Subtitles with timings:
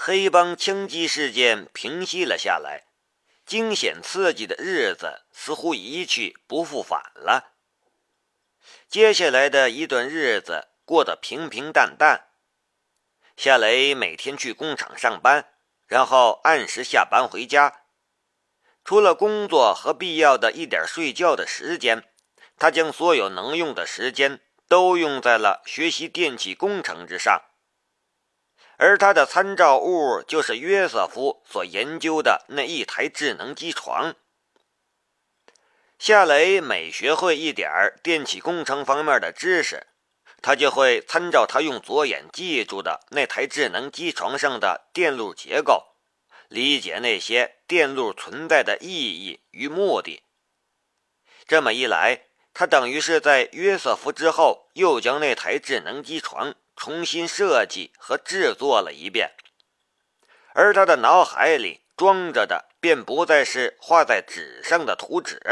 [0.00, 2.84] 黑帮枪击事件平息了下来，
[3.44, 7.56] 惊险刺激的日子似乎一去不复返了。
[8.88, 12.28] 接下来的一段日子过得平平淡淡。
[13.36, 15.48] 夏雷每天去工厂上班，
[15.88, 17.82] 然后按时下班回家。
[18.84, 22.04] 除了工作和必要的一点睡觉的时间，
[22.56, 27.42] 他将所有能用的时间都用在了学习电气工程之上。
[28.78, 34.14] 而他的参照物就是约瑟夫所研究的那一台智能机床。
[35.98, 37.68] 夏雷每学会一点
[38.04, 39.88] 电气工程方面的知识，
[40.40, 45.96] 他就会参照他用左眼记住的那台智能机床上的电路结构，
[46.46, 50.22] 理解那些电路存在的意义与目的。
[51.48, 59.34] 这么一来，他等于是在约瑟夫之后，又将那台智能机床重新设计和制作了一遍，
[60.54, 65.42] 而他的脑海里装着的便不再是画在纸上的图纸，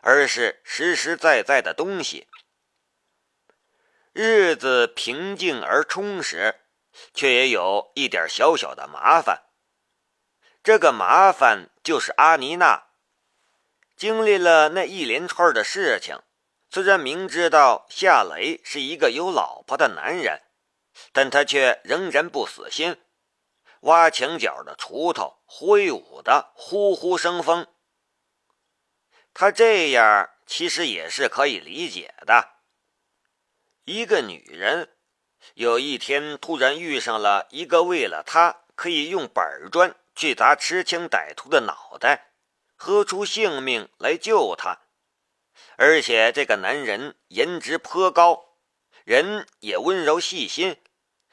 [0.00, 2.26] 而是实实在在的东西。
[4.14, 6.62] 日子平静而充实，
[7.12, 9.42] 却也有一点小小的麻烦。
[10.64, 12.84] 这个麻烦就是阿妮娜。
[13.96, 16.18] 经历了那一连串的事情，
[16.70, 20.42] 虽然明知道夏雷是一个有老婆的男人，
[21.12, 23.00] 但他却仍然不死心，
[23.80, 27.66] 挖墙角的锄头挥舞的呼呼生风。
[29.32, 32.56] 他这样其实也是可以理解的。
[33.84, 34.90] 一个女人
[35.54, 42.32] 有一天突然遇上了一个为了她可以用板砖去砸持枪歹徒的脑袋。
[42.80, 44.82] 喝出性命来救他，
[45.76, 48.56] 而且这个男人颜值颇高，
[49.04, 50.76] 人也温柔细心，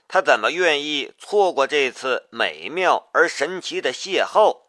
[0.08, 4.66] 他怎么愿意错过这次美妙而神奇的邂逅？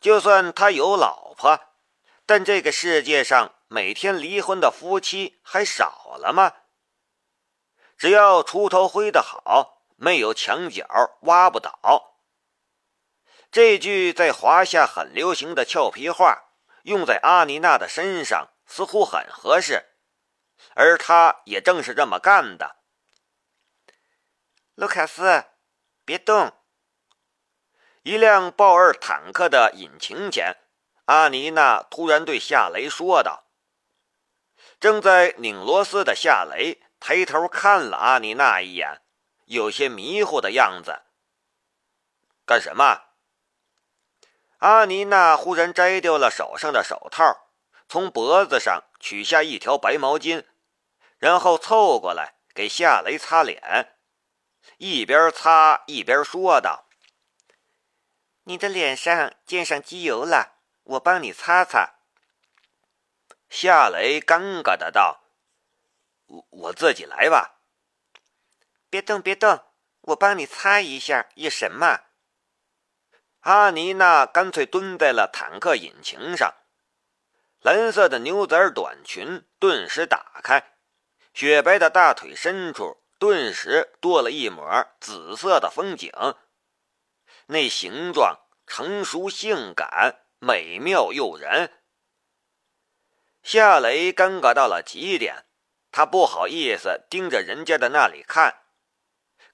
[0.00, 1.58] 就算他有老婆，
[2.26, 6.54] 但这个世界上每天离婚的夫妻还少了吗？
[7.96, 10.84] 只要锄头挥得好，没有墙角
[11.22, 12.18] 挖不倒。
[13.52, 16.51] 这句在华夏很流行的俏皮话，
[16.82, 19.84] 用在阿妮娜的身上似乎很合适，
[20.74, 22.76] 而她也正是这么干的。
[24.74, 25.44] 卢卡斯，
[26.04, 26.52] 别动！
[28.02, 30.56] 一辆豹二坦克的引擎前，
[31.04, 33.44] 阿妮娜突然对夏雷说道
[34.80, 39.02] ：“正在拧螺丝的夏雷抬头看了阿妮娜一眼，
[39.44, 41.02] 有些迷糊的样子。
[42.44, 43.10] 干什么？”
[44.62, 47.48] 阿妮娜忽然摘掉了手上的手套，
[47.88, 50.44] 从脖子上取下一条白毛巾，
[51.18, 53.96] 然后凑过来给夏雷擦脸，
[54.78, 56.86] 一边擦一边说道
[58.46, 61.94] ：“你的脸上溅上机油了，我帮你擦擦。”
[63.50, 65.24] 夏雷尴尬的道
[66.26, 67.58] ：“我我自己来吧。
[68.88, 69.58] ”“别动，别动，
[70.02, 72.02] 我帮你擦一下，有什么？”
[73.42, 76.54] 阿妮娜干脆蹲在了坦克引擎上，
[77.60, 80.76] 蓝色的牛仔短裙顿时打开，
[81.34, 86.12] 雪白的大腿深处顿时多了一抹紫色的风景。
[87.46, 91.72] 那形状成熟、性感、美妙诱人。
[93.42, 95.46] 夏雷尴尬到了极点，
[95.90, 98.62] 他不好意思盯着人家的那里看，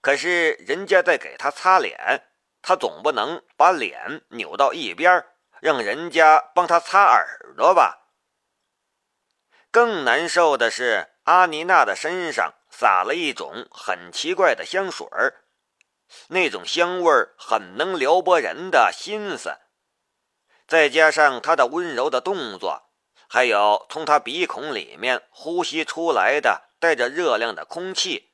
[0.03, 2.27] 可是人家在给他擦脸。
[2.63, 5.25] 他总不能把脸扭到一边，
[5.61, 8.09] 让人家帮他擦耳朵吧？
[9.71, 15.45] 更难受的是，阿妮娜的身上撒了一种很奇怪的香水儿，
[16.29, 19.59] 那种香味儿很能撩拨人的心思。
[20.67, 22.91] 再加上她的温柔的动作，
[23.29, 28.33] 还有从她鼻孔里面呼吸出来的带着热量的空气，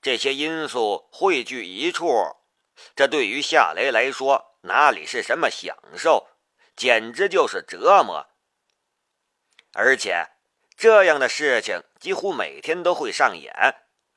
[0.00, 2.36] 这些因素汇聚一处。
[2.94, 6.28] 这对于夏雷来说，哪里是什么享受，
[6.76, 8.28] 简直就是折磨。
[9.72, 10.28] 而且，
[10.76, 13.52] 这样的事情几乎每天都会上演，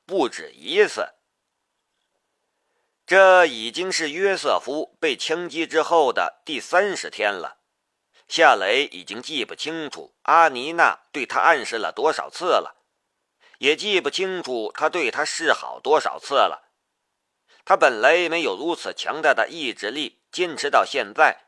[0.06, 1.14] 不止一次。
[3.06, 7.60] 这已经是约瑟夫被枪击之后的第三十天了，
[8.28, 12.84] 夏雷已经记不清楚阿妮娜对他暗示了多少次了，
[13.60, 16.65] 也记不清楚他对他示好多少次了。
[17.66, 21.48] 他本来没有如此强大的意志力坚持到现在，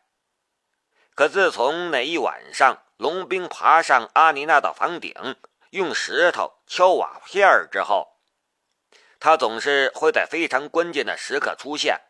[1.13, 5.13] 可自从那一晚上龙兵爬上阿尼娜的房顶，
[5.69, 8.17] 用石头敲瓦片儿之后，
[9.19, 12.01] 他总是会在非常关键的时刻出现。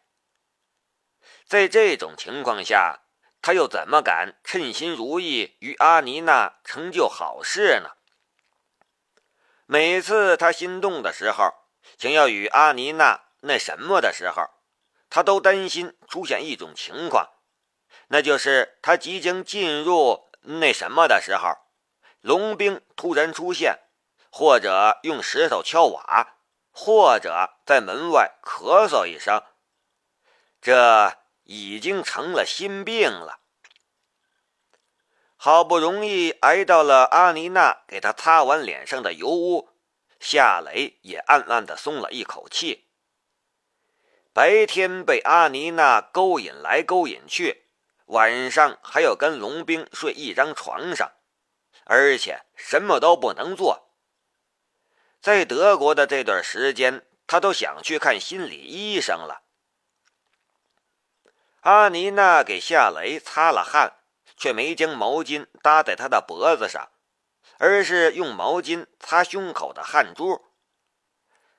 [1.46, 3.02] 在这种情况下，
[3.42, 7.92] 他又怎么敢称心如意与阿尼娜成就好事呢？
[9.66, 11.54] 每次他心动的时候，
[11.98, 14.44] 想要与阿尼娜那什么的时候，
[15.10, 17.28] 他都担心出现一种情况，
[18.10, 21.58] 那就是他即将进入那什么的时候，
[22.22, 23.80] 龙兵突然出现，
[24.30, 26.36] 或者用石头敲瓦，
[26.72, 29.42] 或者在门外咳嗽一声，
[30.62, 31.18] 这。
[31.50, 33.40] 已经成了心病了。
[35.38, 39.70] 好不容易挨到了阿妮娜给他擦完脸上的油污，
[40.20, 42.87] 夏雷也暗暗的松了一口气。
[44.38, 47.64] 白天被阿妮娜勾引来勾引去，
[48.06, 51.12] 晚上还要跟龙兵睡一张床上，
[51.86, 53.90] 而且什么都不能做。
[55.20, 59.42] 在德国的这段时间，他都想去看心理医生了。
[61.62, 63.94] 阿妮娜给夏雷擦了汗，
[64.38, 66.92] 却没将毛巾搭在他的脖子上，
[67.58, 70.46] 而是用毛巾擦胸口的汗珠。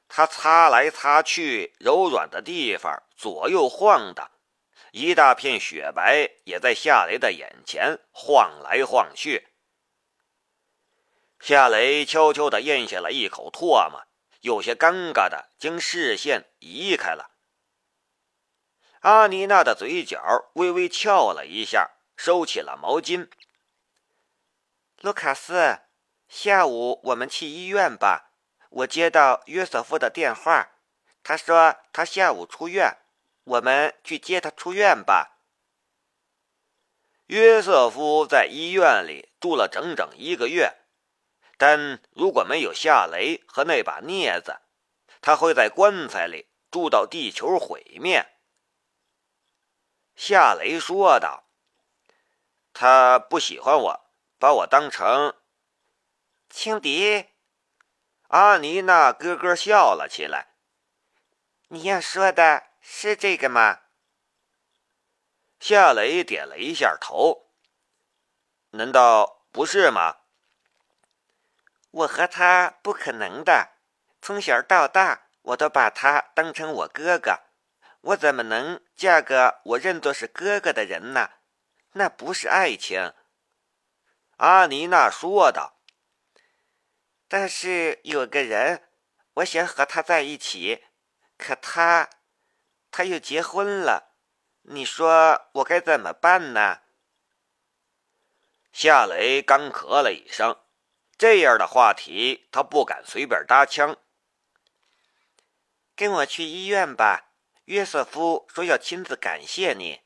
[0.08, 4.30] 他擦来擦去，柔软的地方左右晃荡，
[4.90, 9.48] 一大片雪白也在夏雷的眼前晃来晃去。
[11.38, 14.02] 夏雷悄悄地咽下了一口唾沫，
[14.40, 17.30] 有些尴尬的将视线移开了。
[19.00, 23.30] 阿妮娜的嘴角微微翘了一下，收起了毛巾。
[25.00, 25.78] 卢卡斯，
[26.28, 28.27] 下午我们去医院吧。
[28.70, 30.72] 我接到约瑟夫的电话，
[31.22, 32.96] 他说他下午出院，
[33.44, 35.38] 我们去接他出院吧。
[37.26, 40.76] 约瑟夫在医院里住了整整一个月，
[41.56, 44.60] 但如果没有夏雷和那把镊子，
[45.20, 48.26] 他会在棺材里住到地球毁灭。
[50.14, 51.44] 夏雷说道
[52.72, 55.34] ：“他不喜欢我，把我当成
[56.48, 57.26] 轻敌。”
[58.28, 60.48] 阿妮娜咯咯笑了起来。
[61.68, 63.80] “你要说的是这个吗？”
[65.60, 67.46] 夏雷点了一下头。
[68.72, 70.16] “难道不是吗
[71.90, 73.70] ？”“我和他不可能的，
[74.20, 77.40] 从小到大，我都把他当成我哥哥。”
[78.02, 81.30] 我怎么能嫁个我认作是哥哥的人呢？
[81.92, 83.12] 那不是爱情。”
[84.36, 85.74] 阿妮娜说道。
[87.28, 88.88] “但是有个人，
[89.34, 90.84] 我想和他在一起，
[91.36, 92.08] 可他，
[92.90, 94.14] 他又结婚了。
[94.62, 96.80] 你说我该怎么办呢？”
[98.72, 100.58] 夏雷干咳了一声，
[101.16, 103.96] 这样的话题他不敢随便搭腔。
[105.94, 107.26] 跟我去医院吧。
[107.64, 110.00] 约瑟夫说要亲自感谢你。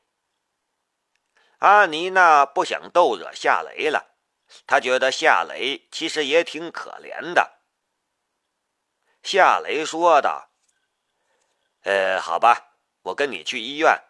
[1.58, 4.11] 阿妮娜不想逗惹夏雷了，
[4.66, 7.60] 他觉得夏雷其实也挺可怜的。
[9.22, 10.50] 夏雷说道
[11.84, 14.02] ：“呃，好吧，我跟你去医院。”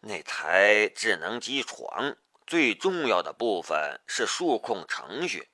[0.00, 5.50] 那台智能机床最重要的部分是数控程序。”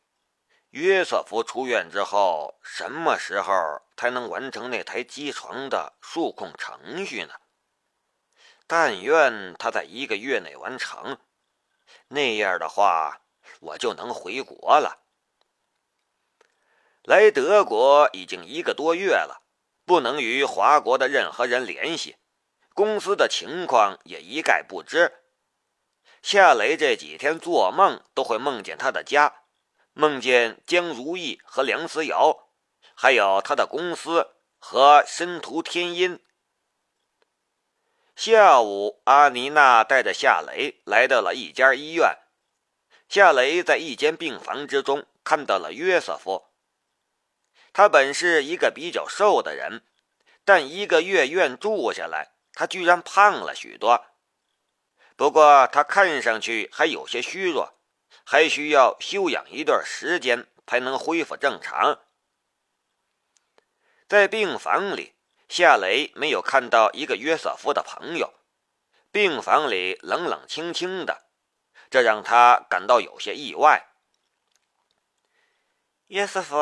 [0.70, 3.52] 约瑟夫出院之后，什么时候
[3.96, 7.34] 才能完成那台机床的数控程序呢？
[8.66, 11.18] 但愿他在一个月内完成，
[12.08, 13.22] 那样的话，
[13.60, 15.00] 我就能回国了。
[17.02, 19.42] 来德国已经一个多月了，
[19.84, 22.16] 不能与华国的任何人联系，
[22.72, 25.20] 公司的情况也一概不知。
[26.22, 29.42] 夏雷这几天做梦都会梦见他的家。
[29.92, 32.48] 梦见江如意和梁思瑶，
[32.96, 36.20] 还有他的公司和申屠天音。
[38.16, 42.16] 下午，阿妮娜带着夏雷来到了一家医院。
[43.08, 46.46] 夏雷在一间病房之中看到了约瑟夫。
[47.72, 49.82] 他本是一个比较瘦的人，
[50.44, 54.06] 但一个月院住下来，他居然胖了许多。
[55.16, 57.74] 不过，他看上去还有些虚弱。
[58.26, 61.98] 还需要休养一段时间才能恢复正常。
[64.08, 65.13] 在病房里，
[65.56, 68.34] 夏雷没有看到一个约瑟夫的朋友。
[69.12, 71.28] 病房里冷冷清清的，
[71.88, 73.86] 这让他感到有些意外。
[76.08, 76.56] 约瑟夫，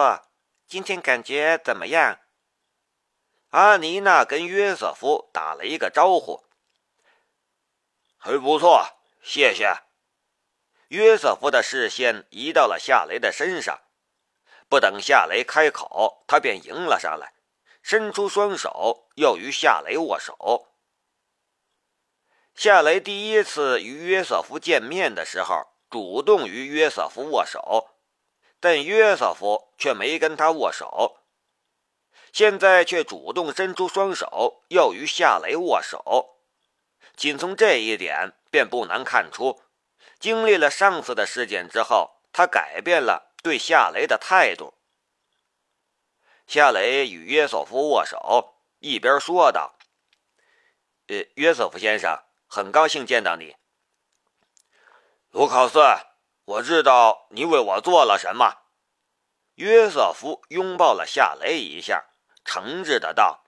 [0.69, 2.19] 今天感觉怎么样？
[3.53, 6.45] 阿妮娜跟约瑟夫打了一个招呼。
[8.19, 8.87] 还不错，
[9.23, 9.75] 谢谢。
[10.89, 13.81] 约瑟夫的视线移到了夏雷的身上，
[14.69, 17.33] 不等夏雷开口，他便迎了上来，
[17.83, 20.69] 伸出双手要与夏雷握手。
[22.55, 27.97] 夏雷第一次与约瑟夫见面的时候，主动与约瑟夫握手，
[28.61, 31.19] 但约瑟夫却没跟他握手。
[32.33, 36.37] 现在却主动伸出双手要与夏雷握手，
[37.17, 39.61] 仅从这一点便不难看出，
[40.19, 44.75] 经历了上次的事件之后，他改变了对夏雷的态度。
[46.53, 49.75] 夏雷与约瑟夫握手，一边说道
[51.09, 53.57] ：“呃，约瑟夫先生。”很高兴见到你，
[55.31, 55.81] 卢考斯。
[56.45, 58.59] 我知道你为我做了什么。
[59.55, 62.05] 约瑟夫拥抱了夏雷一下，
[62.45, 63.43] 诚挚的道：“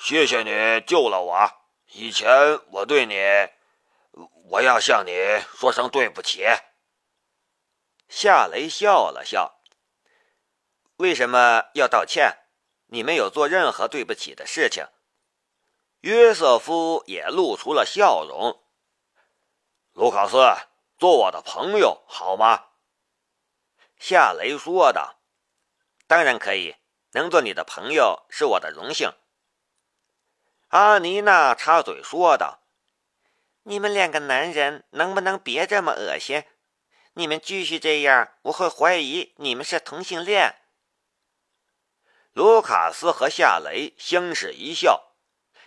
[0.00, 1.50] 谢谢你救了我。
[1.92, 2.26] 以前
[2.70, 3.20] 我对你，
[4.48, 5.12] 我要向你
[5.58, 6.46] 说声对不起。”
[8.08, 9.59] 夏雷笑了笑
[11.00, 12.40] ：“为什么要道歉？
[12.88, 14.86] 你没有做任何对不起的事情。”
[16.00, 18.62] 约瑟夫也露出了笑容。
[19.94, 20.36] 卢卡斯，
[20.98, 22.66] 做我的朋友好吗？
[23.98, 25.22] 夏雷说道
[26.06, 26.76] ：“当然可以，
[27.12, 29.10] 能做你的朋友是我的荣幸。”
[30.68, 32.60] 阿妮娜插嘴说道
[33.64, 36.44] ：“你们两个男人能不能别这么恶心？
[37.14, 40.56] 你们继续这样，我会怀疑你们是同性恋。”
[42.32, 45.14] 卢卡斯和夏雷相视一笑。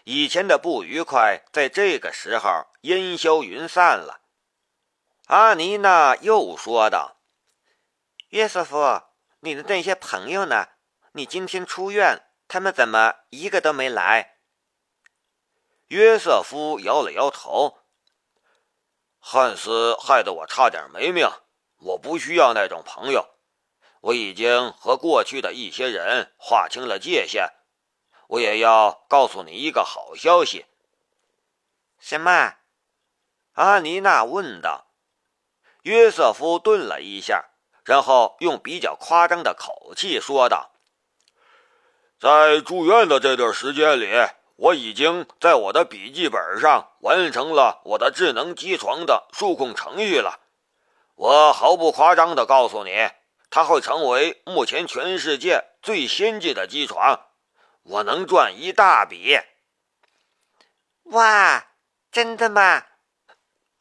[0.06, 4.22] 以前的不愉快在这个时候烟消云散了。
[5.28, 7.18] 阿妮娜又说道
[8.30, 9.04] ：“约瑟夫，
[9.40, 10.68] 你的那些朋友呢？
[11.14, 14.38] 你今天出院，他们怎么一个都没来？”
[15.88, 17.80] 约瑟夫摇了摇头
[19.20, 21.30] ：“汉斯害得我差点没命，
[21.78, 23.33] 我不需要那种朋友。
[24.04, 27.50] 我已经和过去的一些人划清了界限。”
[28.28, 30.66] 我也要告诉你一个好消息。
[32.00, 32.56] 什么？
[33.54, 34.88] 阿妮娜问道。
[35.84, 37.50] 约瑟夫顿了一下，
[37.84, 40.72] 然后用比较夸张的口气说道
[42.18, 44.10] ：“在住院的这段时间里，
[44.56, 50.40] 我已经在我的笔记本上完成了我的智能机床的数控程序了。
[51.16, 52.92] 我毫不夸张地告诉你，
[53.56, 57.28] 它会成为目前全世界最先进的机床。”
[57.86, 59.40] 我能赚一大笔！
[61.04, 61.68] 哇，
[62.12, 62.84] 真的吗？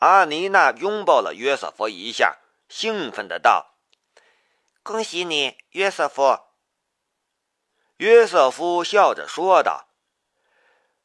[0.01, 2.37] 阿妮娜拥抱了约瑟夫一下，
[2.69, 3.79] 兴奋的道
[4.83, 6.39] ：“恭喜你，约瑟夫！”
[7.97, 9.89] 约瑟夫笑着说道：“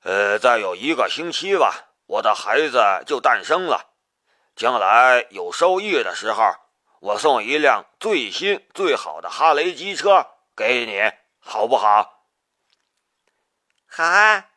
[0.04, 3.94] 呃，再有一个星期吧，我的孩子就诞生了。
[4.58, 6.52] 将来有收益的时候，
[7.00, 11.02] 我送一辆最新最好的哈雷机车给你，
[11.40, 12.26] 好不好？”
[13.86, 14.50] 好啊！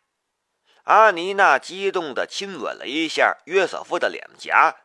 [0.85, 4.77] 阿妮娜激动地亲吻了一下约瑟夫的脸颊。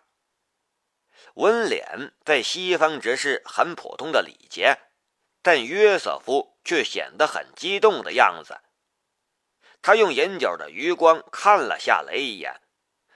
[1.36, 4.78] 吻脸在西方只是很普通的礼节，
[5.42, 8.62] 但约瑟夫却显得很激动的样子。
[9.82, 12.62] 他用眼角的余光看了夏雷一眼，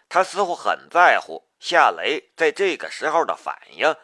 [0.09, 3.95] 他似乎很在乎夏雷在这个时候的反应。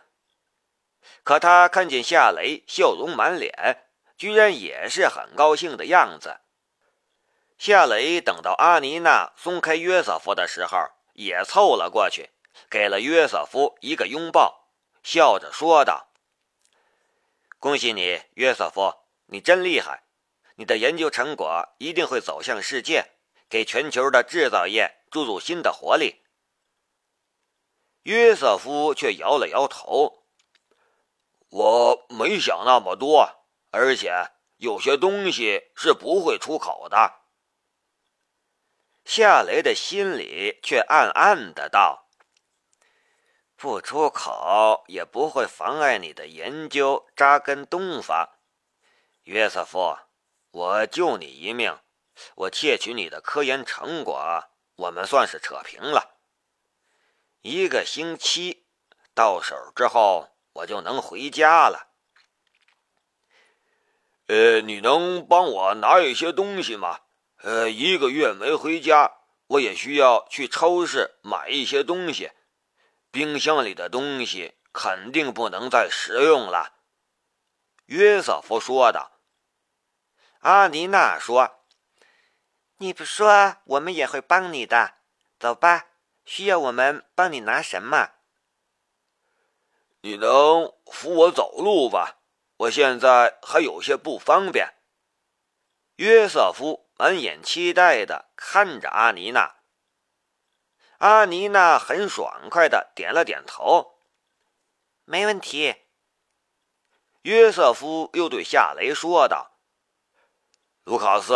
[1.24, 3.86] 可他看见夏雷笑容满脸，
[4.18, 6.42] 居然也是很高兴的样子。
[7.58, 10.78] 夏雷等到阿妮娜松开约瑟夫的时候，
[11.14, 12.32] 也凑了过去，
[12.70, 14.70] 给了约瑟夫一个拥抱，
[15.04, 16.10] 笑着说道
[17.60, 18.94] ：“恭喜你，约瑟夫，
[19.28, 20.04] 你真厉害！
[20.58, 23.12] 你的研究成果一定会走向世界，
[23.50, 26.22] 给全球的制造业注入新的活力。”
[28.04, 30.25] 约瑟夫却摇了摇头
[31.56, 37.22] ：“我没想那么多，而且有些东西是不会出口的。”
[39.06, 42.10] 夏雷的心里却暗暗的道
[43.56, 48.32] ：“不出口也不会妨碍你的研究扎根东方。
[49.24, 49.98] 约瑟夫，
[50.52, 51.80] 我救你一命，
[52.36, 54.44] 我窃取你的科研成果，
[54.76, 56.18] 我们算是扯平了。
[57.44, 58.68] 一个星期
[59.14, 61.88] 到手之后，我就能回家了。
[64.28, 67.02] 呃，你能帮我拿一些东西吗？”
[67.44, 69.12] 呃，一个月没回家，
[69.48, 72.32] 我也需要去超市买一些东西。
[73.12, 76.74] 冰箱里的东西肯定不能再食用了。”
[77.86, 79.12] 约瑟夫说道。
[80.40, 81.66] 阿尼娜说
[82.78, 84.96] ：“你不说，我们也会帮你的。
[85.38, 85.88] 走吧，
[86.24, 88.15] 需要我们帮你拿什么？
[90.06, 92.18] 你能扶我走路吧？
[92.58, 94.76] 我现在还有些不方便。
[95.96, 99.56] 约瑟夫满眼期待地看着阿妮娜。
[101.00, 103.96] 阿妮娜很爽快地点了点头，
[105.06, 105.74] 没问题。
[107.24, 109.54] 约瑟夫又对夏雷说道
[110.86, 111.34] ：“卢卡斯，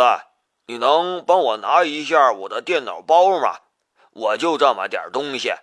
[0.66, 3.62] 你能帮我拿一下我的电脑包吗？
[4.12, 5.54] 我就这么点东西。”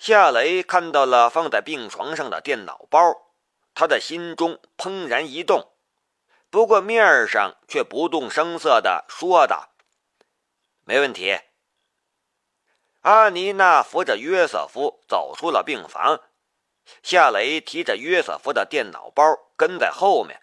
[0.00, 2.98] 夏雷看到了放在病床上的电脑包，
[3.74, 5.74] 他的心中怦然一动，
[6.48, 9.74] 不过面上却不动声色地说道
[10.86, 11.38] ：“没问题。”
[13.02, 16.22] 阿妮娜扶着约瑟夫走出了病房，
[17.02, 19.22] 夏雷提着约瑟夫的电脑包
[19.54, 20.40] 跟在后面。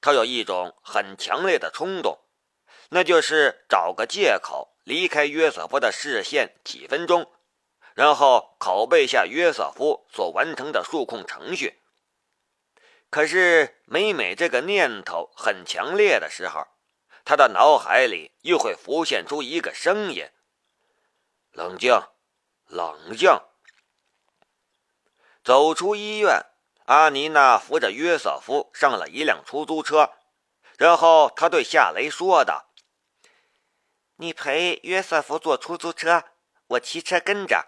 [0.00, 2.20] 他有一种很强烈的冲动，
[2.90, 7.28] 那就是找个借口离开约瑟夫的视线几分钟。
[7.98, 11.80] 然后拷贝下约瑟夫所完成的数控程序。
[13.10, 16.68] 可是每每这个念头很强烈的时候，
[17.24, 20.30] 他的脑海里又会浮现出一个声音
[21.50, 22.00] ：“冷静，
[22.66, 23.36] 冷静。”
[25.42, 26.46] 走出医院，
[26.84, 30.12] 阿妮娜扶着约瑟夫上了一辆出租车，
[30.76, 32.70] 然后他对夏雷说道
[34.18, 36.22] ：“你陪约瑟夫坐出租车，
[36.68, 37.66] 我骑车跟着。”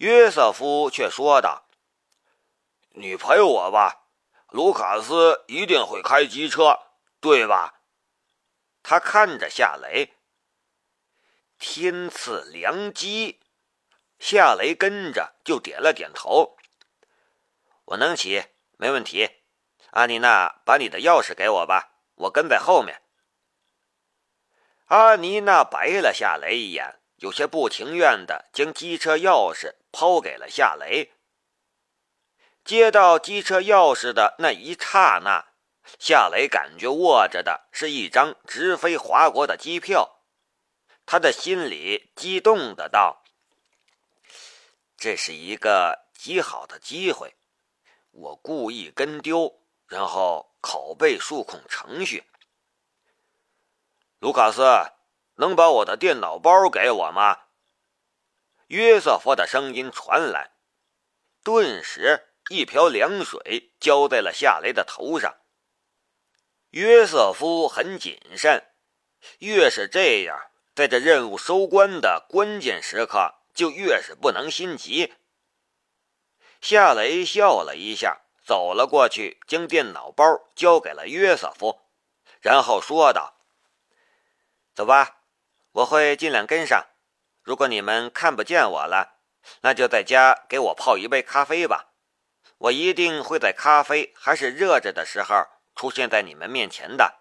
[0.00, 1.66] 约瑟夫却说道
[2.96, 4.06] ：“你陪我吧，
[4.48, 6.78] 卢卡斯一定会开机车，
[7.20, 7.82] 对吧？”
[8.82, 10.14] 他看着夏雷，
[11.58, 13.40] 天赐良机。
[14.18, 16.56] 夏雷跟着就点了点头
[17.84, 18.44] ：“我能骑，
[18.78, 19.42] 没问题。”
[19.92, 23.02] 阿妮娜，把你的钥匙给我吧，我跟在后面。
[24.86, 29.74] 阿妮娜白了夏雷一眼，有些不情愿的将机车钥匙。
[29.92, 31.12] 抛给了夏雷。
[32.64, 35.46] 接到机车钥匙的那一刹那，
[35.98, 40.20] 夏雷感觉握着的是一张直飞华国的机票，
[41.06, 43.24] 他的心里激动的道
[44.96, 47.34] ：“这是一个极好的机会，
[48.10, 52.24] 我故意跟丢，然后拷贝数控程序。”
[54.20, 54.62] 卢卡斯，
[55.36, 57.38] 能把我的电脑包给我吗？
[58.70, 60.52] 约瑟夫的声音传来，
[61.42, 65.38] 顿时一瓢凉水浇在了夏雷的头上。
[66.68, 68.64] 约瑟夫很谨慎，
[69.40, 75.14] 越是这样，在这任务收官的关键时刻，就越是不能心急。
[76.60, 81.80] 夏雷笑了一下，走了过去，将电脑包交给了约瑟夫，
[82.40, 83.34] 然后说道
[84.76, 85.22] ：“走吧，
[85.72, 86.86] 我会尽量跟上。”
[87.50, 89.16] 如果你们看不见我了，
[89.62, 91.94] 那就在家给我泡一杯咖啡吧。
[92.58, 97.18] 我一定会在咖啡还是热着的时候出现在你们面前的。”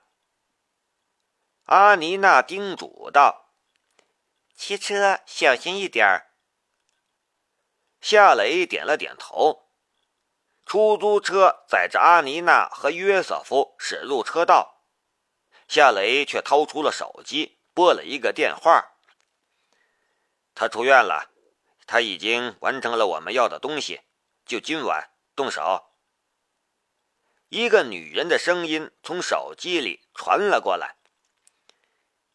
[1.66, 3.56] 阿妮娜叮嘱道。
[4.56, 6.28] “骑车小心一点儿。”
[8.00, 9.72] 夏雷点了点头。
[10.64, 14.84] 出租车载着阿妮娜和约瑟夫驶入车道，
[15.68, 18.92] 夏雷却掏出了手机，拨了一个电话。
[20.60, 21.32] 他出院了，
[21.88, 24.02] 他已经完成了我们要的东西，
[24.46, 25.94] 就今晚动手。
[27.48, 30.98] 一个女人的声音从手机里传了过来：“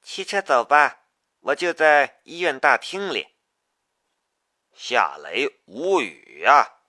[0.00, 1.02] 骑车走吧，
[1.40, 3.36] 我就在医院大厅里。”
[4.72, 6.83] 夏雷无语啊。